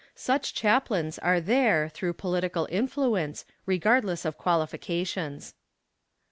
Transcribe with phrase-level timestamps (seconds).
[0.15, 5.53] Such chaplains are there through political influence, regardless of qualifications.